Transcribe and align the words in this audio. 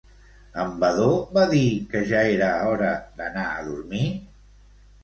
En 0.63 0.71
Vadó 0.83 1.09
va 1.35 1.43
dir 1.53 1.61
que 1.93 2.01
ja 2.13 2.25
era 2.39 2.51
hora 2.73 2.91
d'anar 3.21 3.47
a 3.53 3.65
dormir? 3.71 4.07